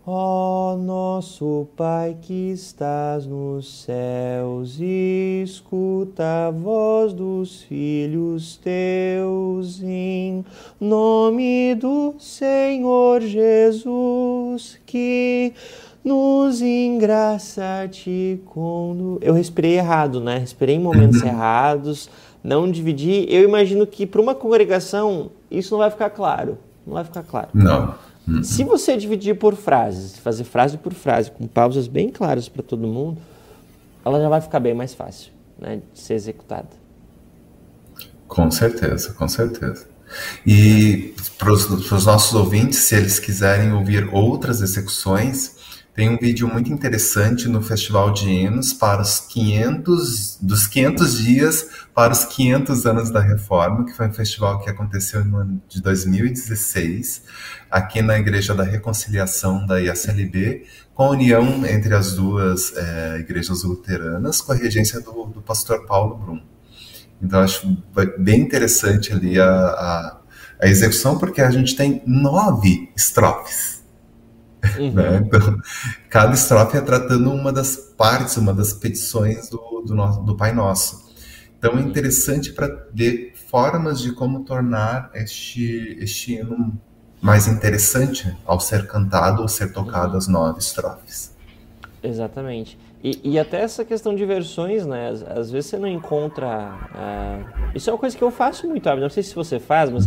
[0.06, 10.44] Ó nosso Pai que estás nos céus, escuta a voz dos filhos teus, em
[10.78, 15.54] nome do Senhor Jesus, que
[16.04, 19.18] nos engraça te quando.
[19.22, 20.36] Eu respirei errado, né?
[20.36, 21.28] Respirei em momentos uhum.
[21.28, 22.10] errados,
[22.42, 23.24] não dividi.
[23.30, 26.58] Eu imagino que para uma congregação isso não vai ficar claro.
[26.86, 27.48] Não vai ficar claro.
[27.54, 27.94] Não.
[28.26, 28.42] Uhum.
[28.42, 32.86] Se você dividir por frases, fazer frase por frase, com pausas bem claras para todo
[32.86, 33.20] mundo,
[34.04, 36.68] ela já vai ficar bem mais fácil né, de ser executada.
[38.26, 39.86] Com certeza, com certeza.
[40.46, 45.53] E para os nossos ouvintes, se eles quiserem ouvir outras execuções,
[45.94, 51.68] tem um vídeo muito interessante no Festival de Hinos para os 500, dos 500 dias
[51.94, 55.80] para os 500 anos da Reforma, que foi um festival que aconteceu no ano de
[55.80, 57.22] 2016,
[57.70, 63.62] aqui na Igreja da Reconciliação da ISLB, com a união entre as duas é, igrejas
[63.62, 66.42] luteranas, com a regência do, do pastor Paulo Brum.
[67.22, 67.78] Então, acho
[68.18, 70.20] bem interessante ali a, a,
[70.60, 73.73] a execução, porque a gente tem nove estrofes
[74.92, 75.22] Né?
[75.24, 75.60] Então,
[76.08, 80.52] cada estrofe é tratando uma das partes, uma das petições do, do, nosso, do Pai
[80.52, 81.04] Nosso.
[81.58, 86.78] Então é interessante para ver formas de como tornar este, este hino
[87.22, 91.34] mais interessante ao ser cantado ou ser tocado as nove estrofes.
[92.02, 92.78] Exatamente.
[93.02, 95.08] E, e até essa questão de versões, né?
[95.08, 96.46] Às, às vezes você não encontra.
[96.94, 99.04] ah, isso é uma coisa que eu faço muito, Abner.
[99.04, 100.06] Não sei se você faz, mas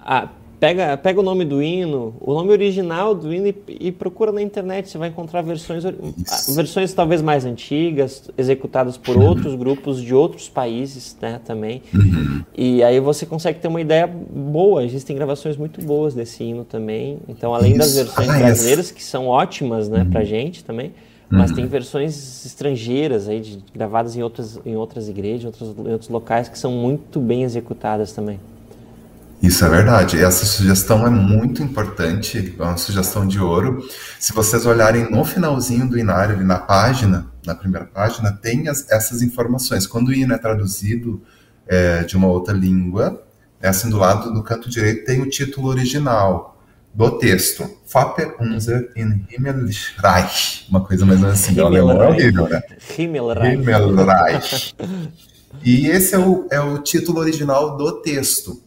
[0.00, 0.28] ah,
[0.62, 3.54] pega, pega o nome do hino, o nome original do hino e,
[3.88, 4.88] e procura na internet.
[4.88, 5.92] Você vai encontrar versões, Isso.
[6.30, 11.40] ah, versões talvez mais antigas, executadas por outros grupos de outros países, né?
[11.44, 11.82] Também.
[12.56, 14.84] E aí você consegue ter uma ideia boa.
[14.84, 17.18] Existem gravações muito boas desse hino também.
[17.28, 17.96] Então, além das Isso.
[18.04, 20.92] versões Ah, essa- brasileiras, que são ótimas, né, pra gente também,
[21.28, 25.90] mas tem versões estrangeiras aí, de- gravadas em outras, em outras igrejas, em outros, em
[25.92, 28.38] outros locais, que são muito bem executadas também.
[29.42, 30.18] Isso é verdade.
[30.22, 33.84] Essa sugestão é muito importante, é uma sugestão de ouro.
[34.20, 38.88] Se vocês olharem no finalzinho do inário, ali na página, na primeira página, tem as-
[38.88, 39.84] essas informações.
[39.86, 41.20] Quando o hino é traduzido
[41.66, 43.22] é, de uma outra língua,
[43.60, 46.60] é assim do lado do canto direito tem o título original
[46.92, 47.68] do texto.
[47.92, 50.66] Vater unser in Himmelreich.
[50.68, 51.58] Uma coisa mais ou menos assim.
[51.60, 52.62] Alemão é horrível, né?
[52.98, 53.56] Himmelreich.
[53.58, 54.74] Himmelreich.
[55.64, 58.60] E esse é o, é o título original do texto.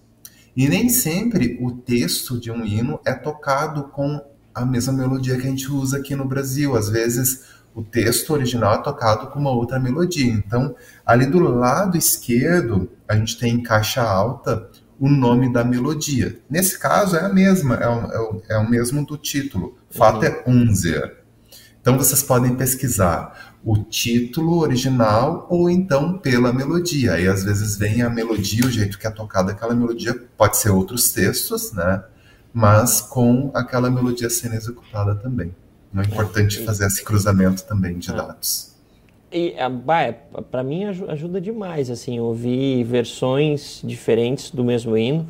[0.55, 4.21] E nem sempre o texto de um hino é tocado com
[4.53, 6.75] a mesma melodia que a gente usa aqui no Brasil.
[6.75, 10.31] Às vezes o texto original é tocado com uma outra melodia.
[10.31, 10.73] Então,
[11.05, 16.39] ali do lado esquerdo, a gente tem em caixa alta o nome da melodia.
[16.49, 20.41] Nesse caso, é a mesma, é o, é o, é o mesmo do título, Vater
[20.47, 21.25] unser.
[21.81, 27.13] Então vocês podem pesquisar o título original ou então pela melodia.
[27.13, 30.69] Aí às vezes vem a melodia, o jeito que é tocada aquela melodia, pode ser
[30.69, 32.03] outros textos, né?
[32.53, 35.51] Mas com aquela melodia sendo executada também.
[35.89, 38.75] Então é importante fazer esse cruzamento também de dados.
[39.31, 40.11] E, ah, é,
[40.51, 45.27] pra mim aju- ajuda demais, assim, ouvir versões diferentes do mesmo hino,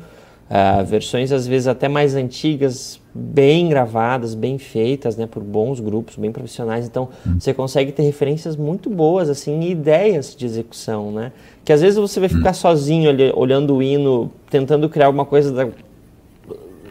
[0.48, 6.16] ah, versões às vezes até mais antigas, bem gravadas, bem feitas, né, por bons grupos,
[6.16, 6.86] bem profissionais.
[6.86, 11.32] Então, você consegue ter referências muito boas, assim, e ideias de execução, né?
[11.64, 15.52] Que às vezes você vai ficar sozinho ali, olhando o hino, tentando criar alguma coisa
[15.52, 15.68] da,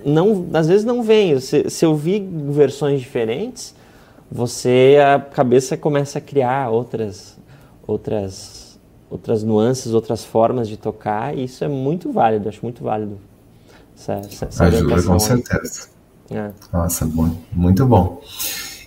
[0.06, 1.40] não, às vezes não vem.
[1.40, 3.74] Se, se ouvir versões diferentes,
[4.32, 7.38] você a cabeça começa a criar outras,
[7.88, 8.80] outras,
[9.10, 11.36] outras nuances, outras formas de tocar.
[11.36, 12.48] E isso é muito válido.
[12.48, 13.18] Acho muito válido.
[14.60, 15.88] Ajuda com certeza.
[16.30, 16.52] É.
[16.74, 18.22] Nossa, mu- muito bom.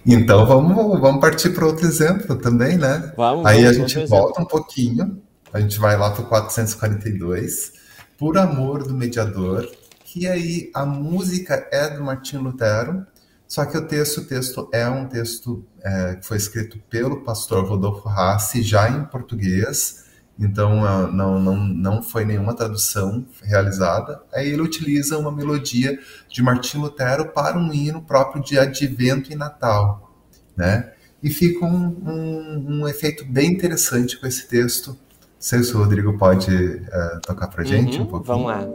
[0.06, 3.12] Então vamos, vamos partir para outro exemplo também, né?
[3.16, 4.08] Vamos, Aí vamos, a gente exemplo.
[4.08, 5.20] volta um pouquinho,
[5.52, 7.72] a gente vai lá para o 442,
[8.16, 9.68] Por Amor do Mediador,
[10.04, 13.06] que aí a música é do Martim Lutero,
[13.46, 17.64] só que o texto, o texto é um texto é, que foi escrito pelo pastor
[17.66, 20.04] Rodolfo Rassi, já em português,
[20.38, 24.22] então ah, não, não, não foi nenhuma tradução realizada.
[24.32, 29.36] Aí ele utiliza uma melodia de Martim Lutero para um hino próprio de Advento e
[29.36, 30.12] Natal,
[30.56, 30.92] né?
[31.20, 34.90] E fica um, um, um efeito bem interessante com esse texto.
[34.90, 34.96] Não
[35.40, 38.36] sei se o Rodrigo pode eh, tocar pra gente Uhum, um pouquinho.
[38.36, 38.66] Vamos lá.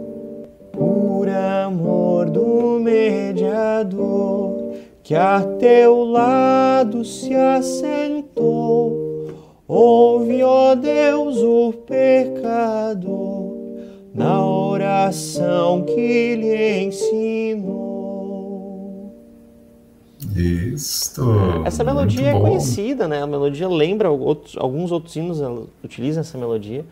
[0.73, 9.02] Por amor do mediador que a teu lado se assentou,
[9.67, 13.53] ouve, ó Deus, o pecador
[14.13, 17.93] na oração que lhe ensinou.
[20.35, 21.21] Isso.
[21.65, 22.41] Essa muito melodia é bom.
[22.41, 23.21] conhecida, né?
[23.21, 26.85] A melodia lembra outros- alguns outros hinos, ela utiliza essa melodia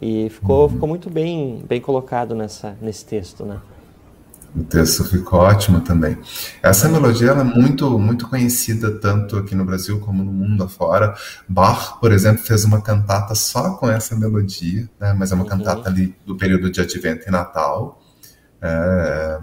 [0.00, 0.68] e ficou, Uhum.
[0.68, 3.58] ficou muito bem, bem colocado nessa, nesse texto, né?
[4.56, 6.16] O texto ficou ótimo também.
[6.62, 11.14] Essa melodia ela é muito, muito conhecida tanto aqui no Brasil como no mundo afora.
[11.46, 15.12] Bach, por exemplo, fez uma cantata só com essa melodia, né?
[15.12, 15.50] mas é uma Uhum.
[15.50, 18.00] cantata ali do período de Advento e Natal,
[18.62, 19.38] é,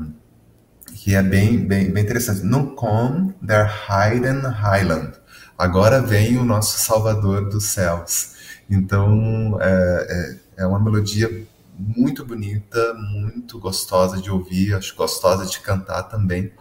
[0.95, 2.43] que é bem, bem, bem interessante.
[2.43, 5.13] No com der Heiden Highland.
[5.57, 8.33] Agora vem o nosso Salvador dos céus.
[8.67, 11.29] Então, é, é, é uma melodia
[11.77, 16.51] muito bonita, muito gostosa de ouvir, acho gostosa de cantar também.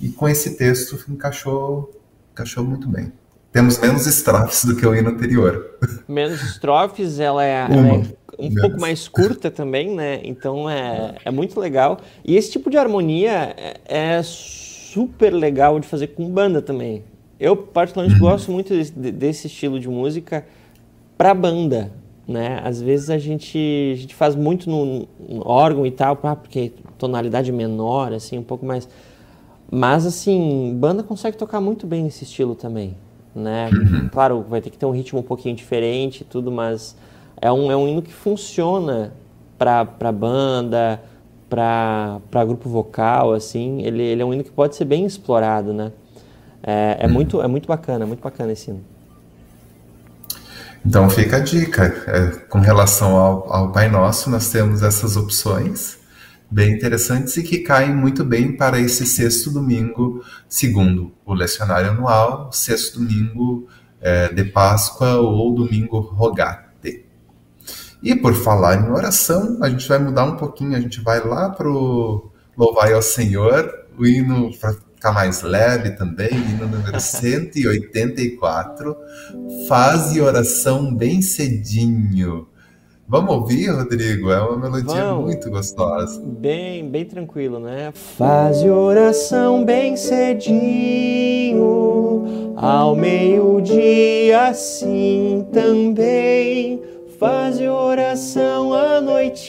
[0.00, 1.90] E com esse texto encaixou,
[2.32, 3.12] encaixou muito bem.
[3.52, 5.78] Temos menos estrofes do que o hino anterior.
[6.08, 7.92] Menos estrofes, ela é, ela é
[8.36, 8.60] um Menos.
[8.60, 10.20] pouco mais curta também, né?
[10.24, 12.00] Então é, é muito legal.
[12.24, 13.80] E esse tipo de harmonia é,
[14.16, 17.04] é super legal de fazer com banda também.
[17.38, 20.44] Eu, particularmente, gosto muito desse, de- desse estilo de música
[21.16, 21.92] para banda,
[22.26, 22.60] né?
[22.64, 26.72] Às vezes a gente, a gente faz muito no, no órgão e tal, pá, porque
[26.98, 28.88] tonalidade menor, assim, um pouco mais...
[29.70, 32.96] Mas assim, banda consegue tocar muito bem nesse estilo também,
[33.34, 33.70] né?
[34.12, 36.96] Claro, vai ter que ter um ritmo um pouquinho diferente e tudo, mas
[37.40, 39.12] é um, é um hino que funciona
[39.58, 41.02] para pra banda,
[41.48, 43.82] para pra grupo vocal, assim.
[43.82, 45.92] Ele, ele é um hino que pode ser bem explorado, né?
[46.62, 48.84] É, é muito, é muito bacana, muito bacana esse hino.
[50.84, 51.84] Então fica a dica.
[52.06, 55.98] É, com relação ao, ao Pai Nosso, nós temos essas opções
[56.50, 62.52] bem interessantes e que caem muito bem para esse sexto domingo, segundo o lecionário anual,
[62.52, 63.66] sexto domingo
[64.00, 67.04] é, de Páscoa ou domingo rogate.
[68.02, 71.48] E por falar em oração, a gente vai mudar um pouquinho, a gente vai lá
[71.48, 74.50] para o Louvai ao Senhor, o hino
[75.04, 78.96] ficar mais leve também, hino número 184,
[79.68, 82.48] faz oração bem cedinho.
[83.06, 84.30] Vamos ouvir, Rodrigo?
[84.30, 85.26] É uma melodia Vamos.
[85.26, 86.18] muito gostosa.
[86.24, 87.92] Bem, bem tranquilo, né?
[87.92, 90.54] Faz oração bem cedinho,
[92.56, 96.80] ao meio-dia assim também.
[97.18, 99.44] Faz oração à noitinha,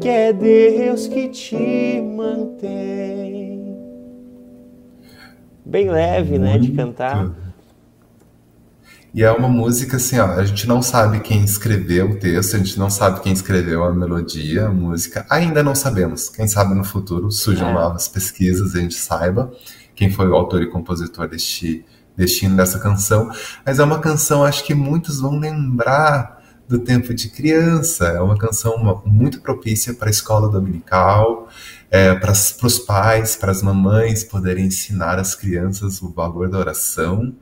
[0.00, 3.57] que é Deus que te mantém.
[5.68, 7.30] Bem leve, né, de cantar.
[9.12, 12.58] E é uma música assim, ó, a gente não sabe quem escreveu o texto, a
[12.58, 16.30] gente não sabe quem escreveu a melodia, a música, ainda não sabemos.
[16.30, 17.72] Quem sabe no futuro surjam É.
[17.74, 19.52] novas pesquisas a gente saiba
[19.94, 21.84] quem foi o autor e compositor deste,
[22.42, 23.30] hino, dessa canção.
[23.66, 28.06] Mas é uma canção, acho que muitos vão lembrar do tempo de criança.
[28.08, 31.48] É uma canção muito propícia para a escola dominical,
[31.90, 37.34] é, para os pais, para as mamães poderem ensinar as crianças o valor da oração.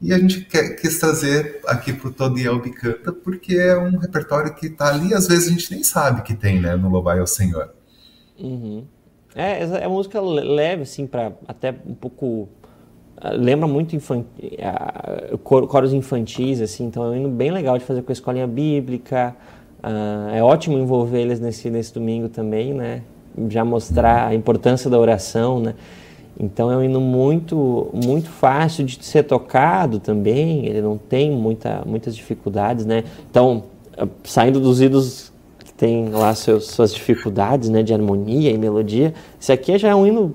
[0.00, 4.54] E a gente quer, quis trazer aqui pro Todo Yelbi Canta, porque é um repertório
[4.54, 7.26] que tá ali, às vezes a gente nem sabe que tem, né, no Louvai ao
[7.26, 7.70] Senhor.
[8.38, 8.84] Uhum.
[9.34, 12.48] É, é uma música le- leve, assim, para até um pouco.
[13.16, 14.24] ah, Lembra muito infan-
[15.42, 18.46] cor- coros infantis, assim, então é um hino bem legal de fazer com a escolinha
[18.46, 19.34] bíblica.
[19.82, 23.02] Ah, é ótimo envolver eles nesse, nesse domingo também, né?
[23.48, 25.74] Já mostrar a importância da oração, né?
[26.38, 31.82] Então é um hino muito, muito fácil de ser tocado também, ele não tem muita,
[31.86, 33.04] muitas dificuldades, né?
[33.30, 33.64] Então,
[33.96, 35.32] ah, saindo dos idos
[35.64, 39.94] que tem lá seus, suas dificuldades, né, de harmonia e melodia, esse aqui já é
[39.94, 40.34] um hino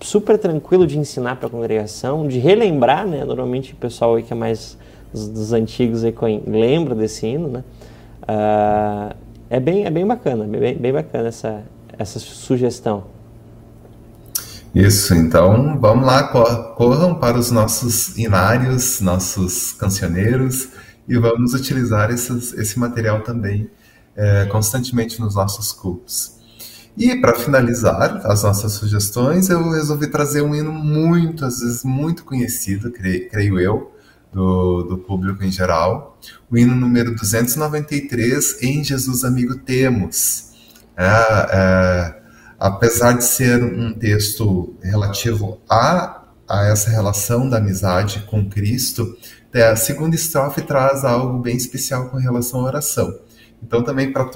[0.00, 3.24] super tranquilo de ensinar para a congregação, de relembrar, né?
[3.24, 4.78] Normalmente o pessoal aí que é mais
[5.12, 6.14] dos, dos antigos aí
[6.46, 7.64] lembra desse hino, né?
[8.28, 9.16] Ah,
[9.50, 11.62] é bem, é bem bacana, bem, bem bacana essa,
[11.98, 13.06] essa sugestão.
[14.74, 20.68] Isso, então vamos lá, cor- corram para os nossos inários, nossos cancioneiros,
[21.06, 23.70] e vamos utilizar esse material também
[24.16, 26.32] é, constantemente nos nossos cultos.
[26.96, 32.24] E para finalizar as nossas sugestões, eu resolvi trazer um hino muito, às vezes muito
[32.24, 33.92] conhecido, cre- creio eu,
[34.32, 36.18] do, do público em geral,
[36.50, 40.51] o hino número 293, Em Jesus Amigo Temos.
[40.96, 42.14] É, é,
[42.58, 49.16] apesar de ser um texto relativo a, a essa relação da amizade com Cristo,
[49.54, 53.12] é, a segunda estrofe traz algo bem especial com relação à oração.
[53.62, 54.28] Então, também para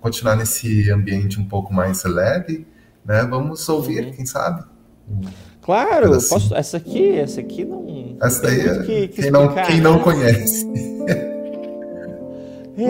[0.00, 2.66] continuar nesse ambiente um pouco mais leve,
[3.04, 4.64] né, vamos ouvir, quem sabe?
[5.62, 6.28] Claro, Pedacinho.
[6.30, 8.16] posso, essa aqui, essa aqui não.
[8.22, 10.02] Essa daí é que- que quem, não, quem não né?
[10.02, 10.66] conhece.
[12.76, 12.84] Em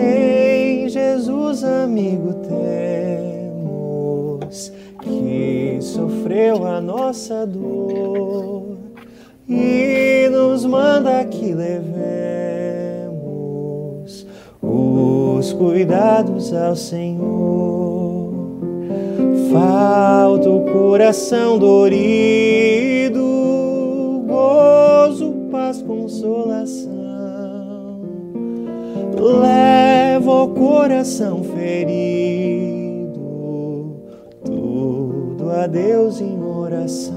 [0.91, 3.71] Jesus, amigo, temos
[5.01, 8.75] que sofreu a nossa dor
[9.47, 11.87] e nos manda que levemos
[14.61, 18.33] os cuidados ao Senhor.
[19.49, 23.23] Falta o coração dorido,
[24.27, 26.91] gozo, paz, consolação.
[29.41, 29.90] Leva
[30.81, 33.13] coração ferido,
[34.43, 37.11] tudo a Deus em oração.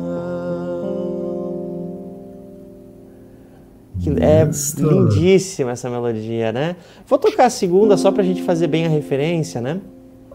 [4.00, 4.46] Que é
[4.76, 6.76] lindíssima essa melodia, né?
[7.06, 9.80] Vou tocar a segunda só pra gente fazer bem a referência, né?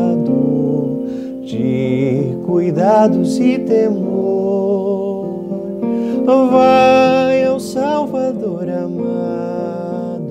[1.43, 4.07] de cuidados e temor.
[6.25, 7.16] Vai
[7.77, 10.23] Salvador amado,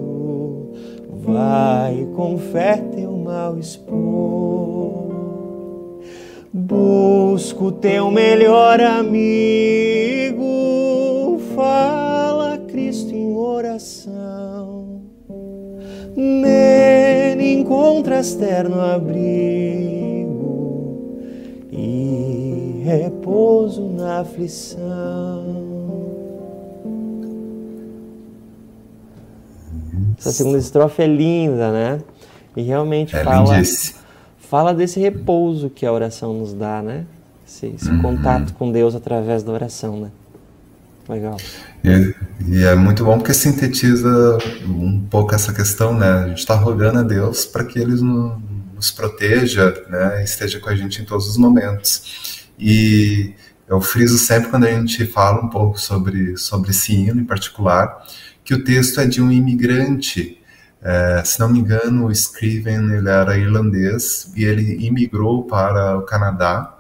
[1.09, 5.07] vai com fé teu mal expor.
[6.53, 10.41] Busco teu melhor amigo,
[11.55, 15.03] fala Cristo em oração.
[16.17, 20.27] Nele encontras terno abrigo
[21.71, 25.76] e repouso na aflição.
[30.19, 32.01] Essa segunda estrofe é linda, né?
[32.57, 33.61] E realmente É fala,
[34.39, 37.05] fala desse repouso que a oração nos dá, né?
[37.47, 38.03] Esse, esse Uhum.
[38.03, 40.11] contato com Deus através da oração, né?
[41.09, 41.37] Legal.
[41.85, 42.15] E,
[42.49, 46.09] e é muito bom porque sintetiza um pouco essa questão, né?
[46.25, 48.43] A gente está rogando a Deus para que Ele no-
[48.75, 50.25] nos proteja, né?
[50.25, 52.47] Esteja com a gente em todos os momentos.
[52.59, 53.35] E
[53.69, 58.05] eu friso sempre quando a gente fala um pouco sobre, sobre esse hino em particular,
[58.47, 60.41] que o texto é de um imigrante.
[60.81, 66.03] É, se não me engano, o Scriven ele era irlandês e ele imigrou para o
[66.03, 66.79] Canadá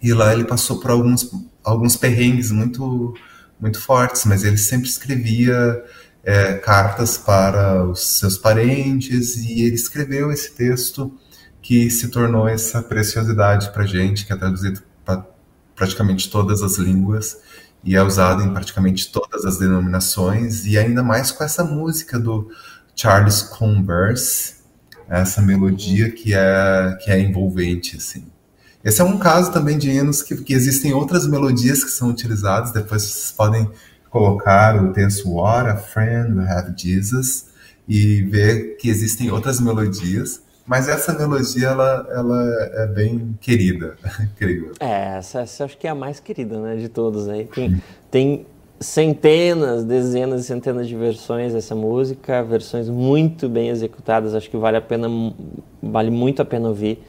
[0.00, 1.28] e lá ele passou por alguns,
[1.64, 3.14] alguns perrengues muito,
[3.58, 5.82] muito fortes, mas ele sempre escrevia
[6.22, 11.12] é, cartas para os seus parentes e ele escreveu esse texto
[11.60, 15.26] que se tornou essa preciosidade para gente, que é traduzido para
[15.74, 17.38] praticamente todas as línguas
[17.86, 22.50] e é usado em praticamente todas as denominações e ainda mais com essa música do
[22.96, 24.56] Charles Converse,
[25.08, 28.26] essa melodia que é que é envolvente assim.
[28.82, 32.72] Esse é um caso também de hinos que, que existem outras melodias que são utilizadas.
[32.72, 33.70] Depois vocês podem
[34.10, 37.46] colocar o texto What a Friend We Have Jesus
[37.88, 40.40] e ver que existem outras melodias.
[40.66, 43.96] Mas essa melodia ela, ela é bem querida,
[44.36, 44.72] creio.
[44.80, 47.44] É, essa, essa acho que é a mais querida, né, de todos aí.
[47.44, 47.76] Tem,
[48.10, 48.46] tem
[48.80, 54.76] centenas, dezenas e centenas de versões dessa música, versões muito bem executadas, acho que vale
[54.76, 55.08] a pena,
[55.82, 57.02] vale muito a pena ouvir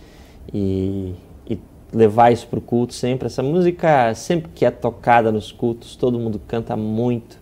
[0.54, 1.14] e,
[1.50, 1.60] e
[1.92, 3.26] levar isso pro culto sempre.
[3.26, 7.38] Essa música, sempre que é tocada nos cultos, todo mundo canta muito.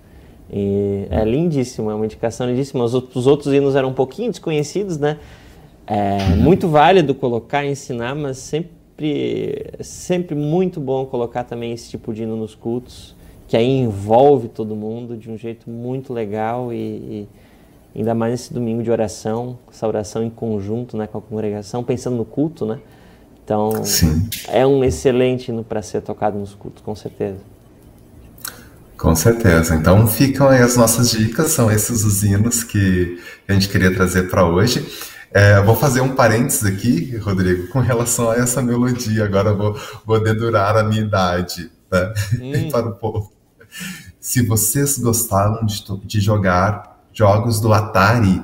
[0.52, 2.84] E é lindíssima, é uma indicação lindíssima.
[2.84, 5.18] Os, outros- os outros hinos eram um pouquinho desconhecidos, né?
[5.88, 12.24] É muito válido colocar ensinar, mas sempre, sempre muito bom colocar também esse tipo de
[12.24, 13.16] hino nos cultos,
[13.48, 17.28] que aí envolve todo mundo de um jeito muito legal e,
[17.94, 21.84] e ainda mais nesse domingo de oração, essa oração em conjunto né, com a congregação,
[21.84, 22.80] pensando no culto, né?
[23.44, 24.28] Então, Sim.
[24.48, 27.38] é um excelente hino para ser tocado nos cultos, com certeza.
[28.98, 29.76] Com certeza.
[29.76, 34.30] Então ficam aí as nossas dicas, são esses os hinos que a gente queria trazer
[34.30, 34.84] para hoje.
[35.36, 39.26] É, vou fazer um parênteses aqui, Rodrigo, com relação a essa melodia.
[39.26, 42.14] Agora vou, vou dedurar a minha idade né?
[42.42, 42.70] Hum.
[42.72, 43.34] para o povo.
[44.18, 48.42] Se vocês gostavam de, de jogar jogos do Atari,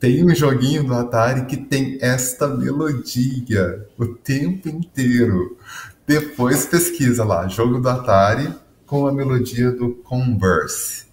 [0.00, 5.58] tem um joguinho do Atari que tem esta melodia o tempo inteiro.
[6.06, 8.50] Depois pesquisa lá, jogo do Atari
[8.86, 11.11] com a melodia do Converse.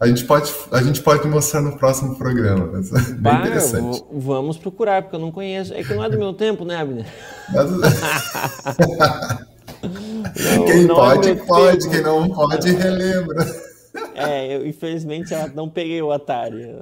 [0.00, 3.82] A gente pode, a gente pode mostrar no próximo programa, mas é bem Bah, interessante.
[3.82, 5.74] vou- vamos procurar, porque eu não conheço.
[5.74, 7.04] É que não é do meu tempo, né, Abner?
[7.52, 7.68] Não-
[10.66, 11.90] quem não é pode, meu pode, tempo.
[11.92, 13.46] quem não pode, relembra.
[14.14, 16.64] É, eu, infelizmente eu não peguei o Atari.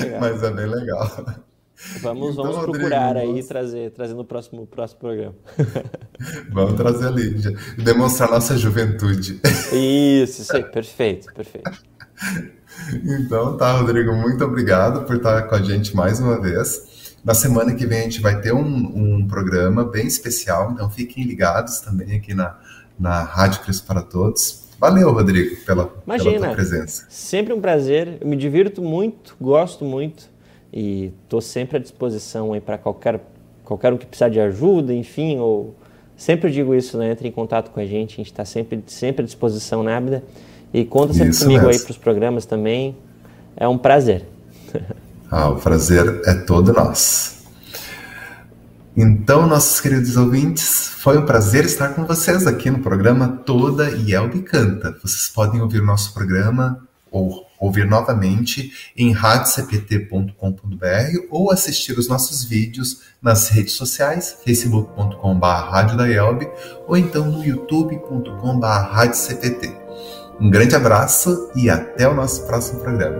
[0.00, 0.20] Legal.
[0.20, 1.24] Mas é bem legal.
[2.00, 5.34] Vamos, Então, vamos Rodrigo, procurar aí vamos- trazer, trazer no próximo, próximo programa.
[6.50, 9.38] Vamos trazer ali, já- demonstrar nossa juventude.
[9.72, 11.70] Isso, isso aí, perfeito, perfeito.
[13.04, 17.14] Então tá, Rodrigo, muito obrigado por estar com a gente mais uma vez.
[17.24, 21.24] Na semana que vem a gente vai ter um, um programa bem especial, então fiquem
[21.24, 22.56] ligados também aqui na,
[22.98, 24.64] na Rádio Cristo para Todos.
[24.78, 26.46] Valeu, Rodrigo, pela, pela Imagina.
[26.46, 27.04] tua presença.
[27.08, 30.34] Sempre um prazer, eu me divirto muito, gosto muito
[30.76, 33.18] e estou sempre à disposição aí para qualquer,
[33.64, 35.74] qualquer um que precisar de ajuda, enfim, ou
[36.14, 37.12] sempre digo isso, né?
[37.12, 40.22] Entre em contato com a gente, a gente está sempre, sempre à disposição, né, Abda?
[40.74, 41.84] E conta sempre Isso comigo aí mesmo.
[41.84, 42.94] para os programas também.
[43.56, 44.26] É um prazer.
[45.28, 47.44] Ah, o prazer é todo nosso.
[48.96, 54.40] Então, nossos queridos ouvintes, foi um prazer estar com vocês aqui no programa Toda Yelb
[54.42, 54.96] Canta.
[55.02, 62.44] Vocês podem ouvir o nosso programa ou ouvir novamente em radiocpt.com.br ou assistir os nossos
[62.44, 65.16] vídeos nas redes sociais, facebook.com.br
[66.86, 69.86] ou então no youtube.com.br radiocpt.
[70.38, 73.16] Um grande abraço e até o nosso próximo programa.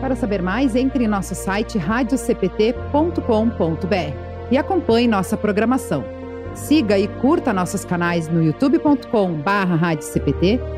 [0.00, 6.02] Para saber mais, entre em nosso site radiocpt.com.br e acompanhe nossa programação.
[6.54, 10.77] Siga e curta nossos canais no youtube.com/radiocpt,